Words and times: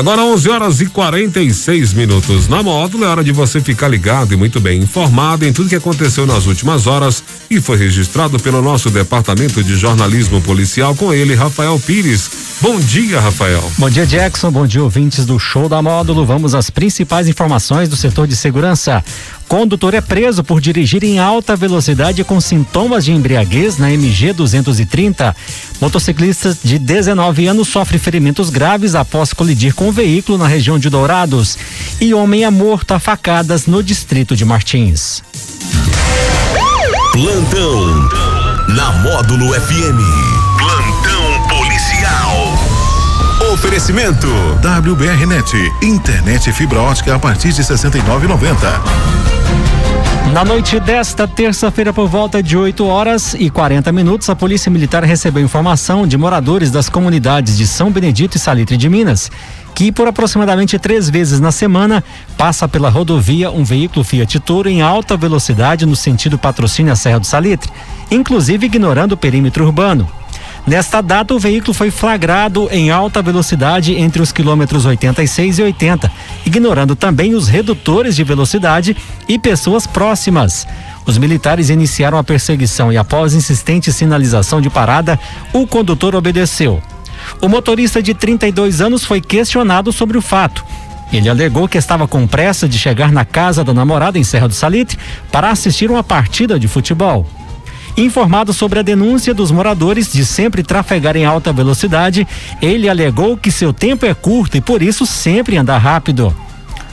Agora 0.00 0.24
11 0.24 0.48
horas 0.48 0.80
e 0.80 0.86
46 0.86 1.92
minutos. 1.92 2.48
Na 2.48 2.62
módulo 2.62 3.04
é 3.04 3.06
hora 3.06 3.22
de 3.22 3.32
você 3.32 3.60
ficar 3.60 3.86
ligado 3.86 4.32
e 4.32 4.36
muito 4.36 4.58
bem 4.58 4.80
informado 4.80 5.44
em 5.44 5.52
tudo 5.52 5.68
que 5.68 5.76
aconteceu 5.76 6.24
nas 6.24 6.46
últimas 6.46 6.86
horas 6.86 7.22
e 7.50 7.60
foi 7.60 7.76
registrado 7.76 8.40
pelo 8.40 8.62
nosso 8.62 8.88
departamento 8.88 9.62
de 9.62 9.76
jornalismo 9.76 10.40
policial 10.40 10.94
com 10.94 11.12
ele, 11.12 11.34
Rafael 11.34 11.78
Pires. 11.78 12.49
Bom 12.62 12.78
dia, 12.78 13.18
Rafael. 13.18 13.72
Bom 13.78 13.88
dia, 13.88 14.04
Jackson. 14.04 14.50
Bom 14.50 14.66
dia, 14.66 14.82
ouvintes 14.82 15.24
do 15.24 15.38
Show 15.38 15.66
da 15.66 15.80
Módulo. 15.80 16.26
Vamos 16.26 16.54
às 16.54 16.68
principais 16.68 17.26
informações 17.26 17.88
do 17.88 17.96
setor 17.96 18.26
de 18.26 18.36
segurança. 18.36 19.02
Condutor 19.48 19.94
é 19.94 20.02
preso 20.02 20.44
por 20.44 20.60
dirigir 20.60 21.02
em 21.02 21.18
alta 21.18 21.56
velocidade 21.56 22.22
com 22.22 22.38
sintomas 22.38 23.06
de 23.06 23.12
embriaguez 23.12 23.78
na 23.78 23.90
MG 23.90 24.34
230. 24.34 25.34
Motociclista 25.80 26.54
de 26.62 26.78
19 26.78 27.46
anos 27.46 27.66
sofre 27.68 27.98
ferimentos 27.98 28.50
graves 28.50 28.94
após 28.94 29.32
colidir 29.32 29.74
com 29.74 29.88
o 29.88 29.92
veículo 29.92 30.36
na 30.36 30.46
região 30.46 30.78
de 30.78 30.90
Dourados. 30.90 31.56
E 31.98 32.12
homem 32.12 32.44
é 32.44 32.50
morto 32.50 32.92
a 32.92 32.98
facadas 32.98 33.64
no 33.64 33.82
distrito 33.82 34.36
de 34.36 34.44
Martins. 34.44 35.22
Plantão 37.12 38.08
na 38.68 38.92
Módulo 39.02 39.54
FM. 39.54 40.39
Oferecimento 43.62 44.26
WBRnet, 44.86 45.54
internet 45.82 46.50
fibra 46.50 46.80
ótica 46.80 47.14
a 47.14 47.18
partir 47.18 47.52
de 47.52 47.62
69,90. 47.62 48.56
Na 50.32 50.42
noite 50.42 50.80
desta 50.80 51.28
terça-feira, 51.28 51.92
por 51.92 52.08
volta 52.08 52.42
de 52.42 52.56
8 52.56 52.86
horas 52.86 53.34
e 53.38 53.50
40 53.50 53.92
minutos, 53.92 54.30
a 54.30 54.34
Polícia 54.34 54.70
Militar 54.70 55.04
recebeu 55.04 55.42
informação 55.42 56.06
de 56.06 56.16
moradores 56.16 56.70
das 56.70 56.88
comunidades 56.88 57.58
de 57.58 57.66
São 57.66 57.90
Benedito 57.92 58.38
e 58.38 58.40
Salitre 58.40 58.78
de 58.78 58.88
Minas 58.88 59.30
que 59.74 59.92
por 59.92 60.08
aproximadamente 60.08 60.78
três 60.78 61.08
vezes 61.08 61.38
na 61.38 61.52
semana 61.52 62.02
passa 62.36 62.66
pela 62.66 62.88
rodovia 62.88 63.50
um 63.50 63.62
veículo 63.62 64.04
Fiat 64.04 64.40
Toro 64.40 64.68
em 64.68 64.80
alta 64.80 65.18
velocidade 65.18 65.84
no 65.84 65.96
sentido 65.96 66.38
patrocínio 66.38 66.92
à 66.92 66.96
Serra 66.96 67.20
do 67.20 67.26
Salitre, 67.26 67.70
inclusive 68.10 68.66
ignorando 68.66 69.12
o 69.12 69.16
perímetro 69.16 69.64
urbano. 69.64 70.08
Nesta 70.66 71.00
data, 71.00 71.34
o 71.34 71.38
veículo 71.38 71.72
foi 71.72 71.90
flagrado 71.90 72.68
em 72.70 72.90
alta 72.90 73.22
velocidade 73.22 73.94
entre 73.94 74.22
os 74.22 74.30
quilômetros 74.30 74.84
86 74.84 75.58
e 75.58 75.62
80, 75.62 76.12
ignorando 76.44 76.94
também 76.94 77.34
os 77.34 77.48
redutores 77.48 78.14
de 78.14 78.22
velocidade 78.22 78.96
e 79.26 79.38
pessoas 79.38 79.86
próximas. 79.86 80.66
Os 81.06 81.18
militares 81.18 81.70
iniciaram 81.70 82.18
a 82.18 82.24
perseguição 82.24 82.92
e, 82.92 82.96
após 82.96 83.34
insistente 83.34 83.92
sinalização 83.92 84.60
de 84.60 84.70
parada, 84.70 85.18
o 85.52 85.66
condutor 85.66 86.14
obedeceu. 86.14 86.80
O 87.40 87.48
motorista 87.48 88.02
de 88.02 88.14
32 88.14 88.80
anos 88.80 89.04
foi 89.04 89.20
questionado 89.20 89.92
sobre 89.92 90.18
o 90.18 90.22
fato. 90.22 90.64
Ele 91.12 91.28
alegou 91.28 91.66
que 91.66 91.78
estava 91.78 92.06
com 92.06 92.26
pressa 92.26 92.68
de 92.68 92.78
chegar 92.78 93.10
na 93.10 93.24
casa 93.24 93.64
da 93.64 93.74
namorada 93.74 94.18
em 94.18 94.24
Serra 94.24 94.46
do 94.46 94.54
Salitre 94.54 94.98
para 95.32 95.50
assistir 95.50 95.90
uma 95.90 96.04
partida 96.04 96.58
de 96.58 96.68
futebol. 96.68 97.26
Informado 97.96 98.52
sobre 98.52 98.78
a 98.78 98.82
denúncia 98.82 99.34
dos 99.34 99.50
moradores 99.50 100.12
de 100.12 100.24
sempre 100.24 100.62
trafegar 100.62 101.16
em 101.16 101.24
alta 101.24 101.52
velocidade, 101.52 102.26
ele 102.62 102.88
alegou 102.88 103.36
que 103.36 103.50
seu 103.50 103.72
tempo 103.72 104.06
é 104.06 104.14
curto 104.14 104.56
e 104.56 104.60
por 104.60 104.82
isso 104.82 105.04
sempre 105.04 105.56
anda 105.56 105.76
rápido. 105.76 106.34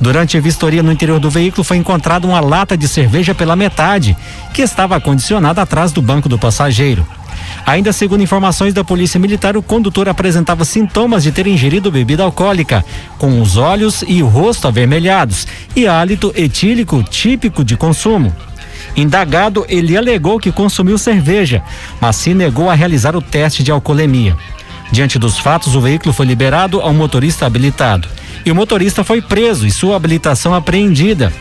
Durante 0.00 0.36
a 0.36 0.40
vistoria 0.40 0.82
no 0.82 0.90
interior 0.90 1.20
do 1.20 1.30
veículo 1.30 1.62
foi 1.62 1.76
encontrada 1.76 2.26
uma 2.26 2.40
lata 2.40 2.76
de 2.76 2.88
cerveja 2.88 3.34
pela 3.34 3.54
metade, 3.54 4.16
que 4.52 4.60
estava 4.60 4.96
acondicionada 4.96 5.62
atrás 5.62 5.92
do 5.92 6.02
banco 6.02 6.28
do 6.28 6.38
passageiro. 6.38 7.06
Ainda 7.64 7.92
segundo 7.92 8.22
informações 8.22 8.74
da 8.74 8.82
Polícia 8.82 9.20
Militar, 9.20 9.56
o 9.56 9.62
condutor 9.62 10.08
apresentava 10.08 10.64
sintomas 10.64 11.22
de 11.22 11.30
ter 11.30 11.46
ingerido 11.46 11.90
bebida 11.90 12.24
alcoólica, 12.24 12.84
com 13.16 13.40
os 13.40 13.56
olhos 13.56 14.04
e 14.06 14.22
o 14.22 14.26
rosto 14.26 14.66
avermelhados 14.66 15.46
e 15.76 15.86
hálito 15.86 16.32
etílico 16.34 17.02
típico 17.04 17.64
de 17.64 17.76
consumo. 17.76 18.34
Indagado, 18.96 19.64
ele 19.68 19.96
alegou 19.96 20.38
que 20.38 20.52
consumiu 20.52 20.98
cerveja, 20.98 21.62
mas 22.00 22.16
se 22.16 22.34
negou 22.34 22.68
a 22.68 22.74
realizar 22.74 23.16
o 23.16 23.22
teste 23.22 23.62
de 23.62 23.70
alcoolemia. 23.70 24.36
Diante 24.90 25.18
dos 25.18 25.38
fatos, 25.38 25.74
o 25.74 25.80
veículo 25.80 26.12
foi 26.12 26.26
liberado 26.26 26.80
ao 26.80 26.92
motorista 26.92 27.46
habilitado. 27.46 28.08
E 28.44 28.50
o 28.50 28.54
motorista 28.54 29.02
foi 29.02 29.22
preso 29.22 29.66
e 29.66 29.70
sua 29.70 29.96
habilitação 29.96 30.54
apreendida. 30.54 31.32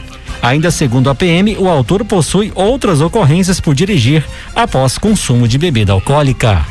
Ainda 0.41 0.71
segundo 0.71 1.09
a 1.09 1.15
PM, 1.15 1.57
o 1.57 1.67
autor 1.67 2.05
possui 2.05 2.51
outras 2.55 3.01
ocorrências 3.01 3.59
por 3.59 3.75
dirigir 3.75 4.25
após 4.55 4.97
consumo 4.97 5.47
de 5.47 5.57
bebida 5.57 5.91
alcoólica. 5.91 6.65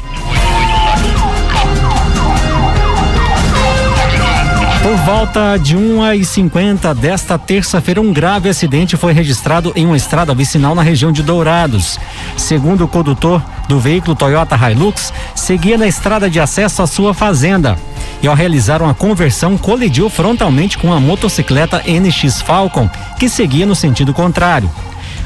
Por 4.83 4.97
volta 4.97 5.59
de 5.59 5.77
1h50 5.77 6.95
desta 6.95 7.39
terça-feira, 7.39 8.01
um 8.01 8.15
grave 8.15 8.49
acidente 8.49 8.97
foi 8.97 9.13
registrado 9.13 9.75
em 9.77 9.85
uma 9.85 9.97
estrada 9.97 10.35
vicinal 10.35 10.75
na 10.75 10.83
região 10.83 11.13
de 11.13 11.23
Dourados. 11.23 12.01
Segundo 12.35 12.85
o 12.85 12.89
condutor 12.89 13.43
do 13.69 13.79
veículo 13.79 14.17
Toyota 14.17 14.57
Hilux, 14.57 15.13
seguia 15.35 15.77
na 15.77 15.87
estrada 15.87 16.31
de 16.31 16.41
acesso 16.41 16.81
à 16.81 16.87
sua 16.87 17.13
fazenda. 17.13 17.79
E 18.23 18.27
ao 18.27 18.35
realizar 18.35 18.81
uma 18.81 18.95
conversão, 18.95 19.59
colidiu 19.59 20.09
frontalmente 20.09 20.79
com 20.79 20.91
a 20.95 20.99
motocicleta 20.99 21.83
NX 21.87 22.41
Falcon, 22.41 22.89
que 23.19 23.29
seguia 23.29 23.67
no 23.67 23.75
sentido 23.75 24.15
contrário. 24.15 24.71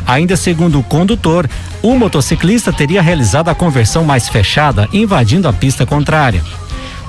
Ainda 0.05 0.37
segundo 0.37 0.81
o 0.81 0.83
condutor, 0.83 1.49
o 1.81 1.97
motociclista 1.97 2.73
teria 2.73 3.01
realizado 3.01 3.51
a 3.51 3.55
conversão 3.55 4.03
mais 4.05 4.29
fechada, 4.29 4.89
invadindo 4.93 5.47
a 5.47 5.53
pista 5.53 5.87
contrária. 5.87 6.43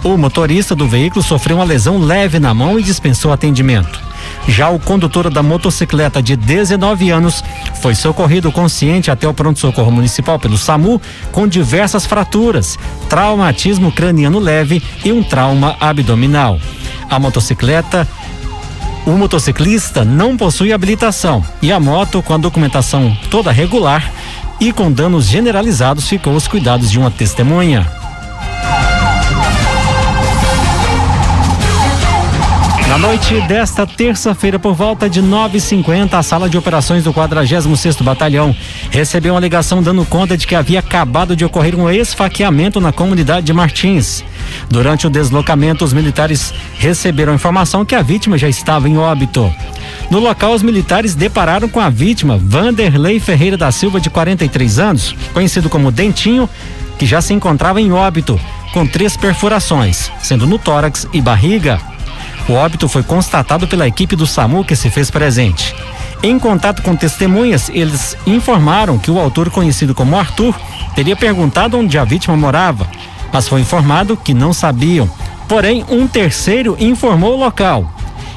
O 0.05 0.17
motorista 0.17 0.75
do 0.75 0.88
veículo 0.88 1.23
sofreu 1.23 1.57
uma 1.57 1.66
lesão 1.66 1.97
leve 1.97 2.39
na 2.39 2.53
mão 2.53 2.79
e 2.79 2.83
dispensou 2.83 3.33
atendimento. 3.33 3.99
Já 4.47 4.69
o 4.69 4.77
condutor 4.77 5.31
da 5.31 5.41
motocicleta 5.41 6.21
de 6.21 6.35
19 6.35 7.09
anos 7.09 7.43
foi 7.81 7.95
socorrido 7.95 8.51
consciente 8.51 9.09
até 9.09 9.27
o 9.27 9.33
pronto-socorro 9.33 9.91
municipal 9.91 10.38
pelo 10.38 10.59
SAMU 10.59 11.01
com 11.31 11.47
diversas 11.47 12.05
fraturas, 12.05 12.77
traumatismo 13.09 13.91
craniano 13.91 14.38
leve 14.38 14.79
e 15.03 15.11
um 15.11 15.23
trauma 15.23 15.75
abdominal. 15.79 16.59
A 17.09 17.17
motocicleta 17.17 18.07
o 19.07 19.11
motociclista 19.13 20.05
não 20.05 20.38
possui 20.38 20.71
habilitação 20.71 21.44
e 21.63 21.71
a 21.71 21.79
moto, 21.79 22.21
com 22.21 22.35
a 22.35 22.38
documentação 22.38 23.17
toda 23.31 23.51
regular 23.51 24.11
e 24.59 24.71
com 24.71 24.91
danos 24.91 25.25
generalizados, 25.25 26.07
ficou 26.07 26.33
aos 26.33 26.47
cuidados 26.47 26.91
de 26.91 26.99
uma 26.99 27.09
testemunha. 27.09 28.04
Na 32.95 33.09
noite 33.09 33.41
desta 33.41 33.85
terça-feira, 33.85 34.57
por 34.57 34.73
volta 34.73 35.09
de 35.09 35.22
9h50, 35.22 36.13
a 36.13 36.23
sala 36.23 36.47
de 36.47 36.57
operações 36.57 37.03
do 37.03 37.11
46 37.11 37.97
Batalhão 37.97 38.56
recebeu 38.89 39.33
uma 39.33 39.41
ligação 39.41 39.83
dando 39.83 40.06
conta 40.06 40.38
de 40.38 40.47
que 40.47 40.56
havia 40.56 40.79
acabado 40.79 41.35
de 41.35 41.44
ocorrer 41.44 41.75
um 41.75 41.89
esfaqueamento 41.89 42.79
na 42.79 42.94
comunidade 42.94 43.47
de 43.47 43.51
Martins. 43.51 44.23
Durante 44.69 45.06
o 45.06 45.09
deslocamento, 45.09 45.83
os 45.83 45.91
militares 45.91 46.53
receberam 46.78 47.33
a 47.33 47.35
informação 47.35 47.83
que 47.83 47.95
a 47.95 48.01
vítima 48.01 48.38
já 48.38 48.47
estava 48.47 48.88
em 48.88 48.97
óbito. 48.97 49.53
No 50.09 50.19
local, 50.19 50.53
os 50.53 50.63
militares 50.63 51.16
depararam 51.16 51.67
com 51.67 51.81
a 51.81 51.89
vítima, 51.89 52.39
Vanderlei 52.41 53.19
Ferreira 53.19 53.57
da 53.57 53.73
Silva, 53.73 54.00
de 54.00 54.09
43 54.09 54.79
anos, 54.79 55.13
conhecido 55.33 55.69
como 55.69 55.91
Dentinho, 55.91 56.50
que 56.97 57.06
já 57.06 57.22
se 57.22 57.33
encontrava 57.33 57.81
em 57.81 57.91
óbito, 57.91 58.39
com 58.72 58.88
três 58.88 59.17
perfurações, 59.17 60.09
sendo 60.23 60.47
no 60.47 60.57
tórax 60.57 61.06
e 61.12 61.19
barriga. 61.19 61.94
O 62.47 62.53
óbito 62.53 62.88
foi 62.88 63.01
constatado 63.01 63.67
pela 63.67 63.88
equipe 63.88 64.16
do 64.16 64.28
SAMU 64.28 64.63
que 64.63 64.75
se 64.75 64.89
fez 64.89 65.09
presente. 65.09 65.75
Em 66.22 66.38
contato 66.38 66.81
com 66.81 66.95
testemunhas, 66.95 67.69
eles 67.69 68.16
informaram 68.25 68.97
que 68.97 69.09
o 69.09 69.19
autor, 69.19 69.50
conhecido 69.50 69.95
como 69.95 70.17
Arthur, 70.17 70.56
teria 70.95 71.16
perguntado 71.16 71.78
onde 71.78 71.97
a 71.97 72.03
vítima 72.03 72.38
morava, 72.38 72.88
mas 73.33 73.47
foi 73.47 73.61
informado 73.61 74.16
que 74.16 74.33
não 74.33 74.53
sabiam. 74.53 75.09
Porém, 75.47 75.83
um 75.89 76.07
terceiro 76.07 76.77
informou 76.80 77.33
o 77.33 77.39
local. 77.39 77.92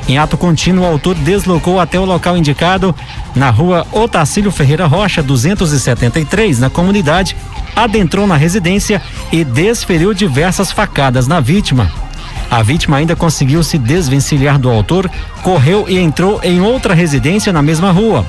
Em 0.08 0.16
ato 0.16 0.38
contínuo, 0.38 0.84
o 0.84 0.86
autor 0.86 1.14
deslocou 1.14 1.78
até 1.78 2.00
o 2.00 2.04
local 2.04 2.36
indicado 2.36 2.94
na 3.34 3.50
rua 3.50 3.86
Otacílio 3.92 4.50
Ferreira 4.50 4.86
Rocha, 4.86 5.22
273, 5.22 6.58
na 6.58 6.70
comunidade, 6.70 7.36
adentrou 7.76 8.26
na 8.26 8.36
residência 8.36 9.02
e 9.30 9.44
desferiu 9.44 10.14
diversas 10.14 10.72
facadas 10.72 11.26
na 11.26 11.40
vítima. 11.40 11.92
A 12.50 12.62
vítima 12.62 12.96
ainda 12.96 13.14
conseguiu 13.14 13.62
se 13.62 13.76
desvencilhar 13.76 14.58
do 14.58 14.70
autor, 14.70 15.10
correu 15.42 15.84
e 15.88 15.98
entrou 15.98 16.40
em 16.42 16.60
outra 16.60 16.94
residência 16.94 17.52
na 17.52 17.60
mesma 17.60 17.90
rua. 17.90 18.24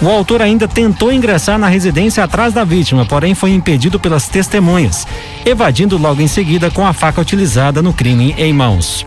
O 0.00 0.08
autor 0.08 0.42
ainda 0.42 0.66
tentou 0.66 1.12
ingressar 1.12 1.58
na 1.58 1.68
residência 1.68 2.24
atrás 2.24 2.52
da 2.52 2.64
vítima, 2.64 3.06
porém 3.06 3.34
foi 3.34 3.52
impedido 3.52 4.00
pelas 4.00 4.28
testemunhas, 4.28 5.06
evadindo 5.46 5.96
logo 5.96 6.20
em 6.20 6.26
seguida 6.26 6.70
com 6.70 6.84
a 6.84 6.92
faca 6.92 7.20
utilizada 7.20 7.80
no 7.80 7.92
crime 7.92 8.34
em 8.36 8.52
mãos. 8.52 9.06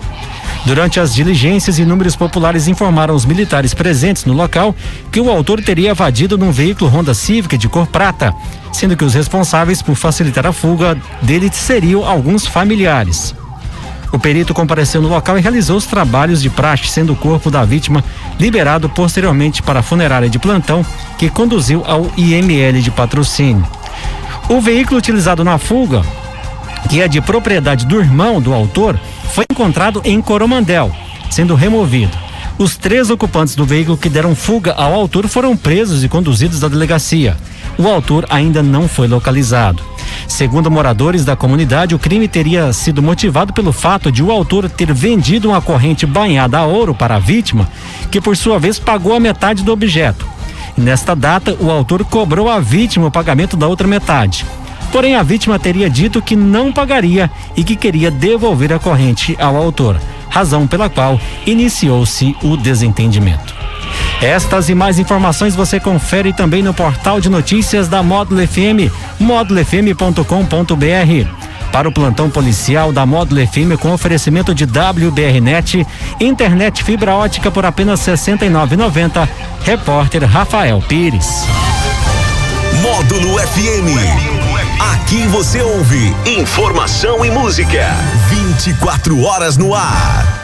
Durante 0.66 1.00
as 1.00 1.14
diligências, 1.14 1.78
inúmeros 1.78 2.16
populares 2.16 2.68
informaram 2.68 3.14
os 3.14 3.26
militares 3.26 3.74
presentes 3.74 4.26
no 4.26 4.34
local 4.34 4.74
que 5.12 5.20
o 5.20 5.30
autor 5.30 5.62
teria 5.62 5.92
evadido 5.92 6.38
num 6.38 6.52
veículo 6.52 6.90
Honda 6.90 7.14
Civic 7.14 7.58
de 7.58 7.70
cor 7.70 7.86
prata, 7.86 8.34
sendo 8.74 8.98
que 8.98 9.06
os 9.06 9.14
responsáveis 9.14 9.82
por 9.82 9.96
facilitar 9.96 10.48
a 10.48 10.52
fuga 10.52 10.98
dele 11.22 11.52
seriam 11.54 12.04
alguns 12.04 12.48
familiares. 12.48 13.36
O 14.12 14.20
perito 14.20 14.54
compareceu 14.54 15.02
no 15.02 15.10
local 15.10 15.38
e 15.38 15.42
realizou 15.42 15.78
os 15.78 15.86
trabalhos 15.86 16.42
de 16.42 16.50
praxe, 16.50 16.88
sendo 16.88 17.14
o 17.14 17.16
corpo 17.16 17.52
da 17.52 17.66
vítima 17.66 18.04
liberado 18.40 18.90
posteriormente 18.90 19.62
para 19.62 19.80
a 19.80 19.84
funerária 19.84 20.30
de 20.30 20.40
plantão, 20.40 20.86
que 21.18 21.30
conduziu 21.30 21.84
ao 21.86 22.10
IML 22.16 22.82
de 22.82 22.92
patrocínio. 22.92 23.66
O 24.48 24.62
veículo 24.62 24.98
utilizado 24.98 25.44
na 25.44 25.58
fuga, 25.58 26.02
que 26.90 27.02
é 27.02 27.08
de 27.08 27.20
propriedade 27.20 27.86
do 27.86 28.00
irmão 28.00 28.40
do 28.40 28.54
autor, 28.54 29.00
foi 29.34 29.46
encontrado 29.52 30.02
em 30.06 30.22
Coromandel, 30.22 30.92
sendo 31.30 31.56
removido. 31.56 32.16
Os 32.58 32.78
três 32.78 33.10
ocupantes 33.10 33.56
do 33.56 33.66
veículo 33.66 33.98
que 33.98 34.08
deram 34.08 34.34
fuga 34.34 34.74
ao 34.74 34.94
autor 34.94 35.28
foram 35.28 35.58
presos 35.58 36.04
e 36.04 36.08
conduzidos 36.08 36.64
à 36.64 36.70
delegacia. 36.70 37.36
O 37.78 37.88
autor 37.88 38.26
ainda 38.30 38.64
não 38.64 38.88
foi 38.88 39.08
localizado. 39.08 39.84
Segundo 40.28 40.72
moradores 40.72 41.24
da 41.24 41.36
comunidade, 41.36 41.96
o 41.96 42.00
crime 42.00 42.28
teria 42.28 42.72
sido 42.74 43.02
motivado 43.02 43.54
pelo 43.54 43.72
fato 43.72 44.12
de 44.12 44.24
o 44.24 44.32
autor 44.32 44.70
ter 44.70 44.94
vendido 44.94 45.50
uma 45.50 45.62
corrente 45.62 46.06
banhada 46.06 46.58
a 46.58 46.66
ouro 46.66 46.94
para 46.94 47.16
a 47.16 47.20
vítima, 47.20 47.70
que 48.12 48.20
por 48.20 48.36
sua 48.36 48.60
vez 48.60 48.80
pagou 48.80 49.16
a 49.16 49.20
metade 49.20 49.64
do 49.64 49.72
objeto. 49.72 50.28
Nesta 50.78 51.16
data, 51.16 51.56
o 51.60 51.72
autor 51.72 52.04
cobrou 52.04 52.50
à 52.50 52.60
vítima 52.60 53.08
o 53.08 53.12
pagamento 53.12 53.56
da 53.56 53.68
outra 53.68 53.88
metade. 53.88 54.46
Porém, 54.92 55.16
a 55.16 55.24
vítima 55.24 55.60
teria 55.60 55.90
dito 55.90 56.22
que 56.22 56.36
não 56.36 56.72
pagaria 56.72 57.30
e 57.56 57.64
que 57.64 57.76
queria 57.76 58.12
devolver 58.12 58.74
a 58.74 58.80
corrente 58.80 59.38
ao 59.40 59.56
autor 59.56 60.00
razão 60.36 60.68
pela 60.68 60.90
qual 60.90 61.18
iniciou-se 61.46 62.36
o 62.44 62.58
desentendimento. 62.58 63.56
Estas 64.26 64.70
e 64.70 64.76
mais 64.76 64.98
informações 64.98 65.56
você 65.56 65.80
confere 65.80 66.34
também 66.34 66.64
no 66.64 66.74
portal 66.74 67.22
de 67.22 67.30
notícias 67.30 67.88
da 67.88 68.02
Módulo 68.02 68.42
FM, 68.46 68.92
módulofm.com.br. 69.20 71.30
Para 71.72 71.88
o 71.88 71.92
plantão 71.92 72.28
policial 72.28 72.92
da 72.92 73.06
Módulo 73.06 73.46
FM 73.46 73.80
com 73.80 73.94
oferecimento 73.94 74.56
de 74.56 74.64
WBRnet, 74.64 75.86
internet 76.20 76.84
fibra 76.84 77.14
ótica 77.14 77.52
por 77.52 77.68
apenas 77.68 78.04
R$ 78.08 78.14
69,90. 78.14 79.30
Repórter 79.64 80.26
Rafael 80.26 80.82
Pires. 80.88 81.46
Módulo 82.82 83.38
FM. 83.38 83.94
Aqui 84.96 85.28
você 85.28 85.62
ouve 85.62 86.16
informação 86.26 87.24
e 87.24 87.30
música. 87.30 87.92
24 88.56 89.22
horas 89.22 89.56
no 89.56 89.76
ar. 89.76 90.35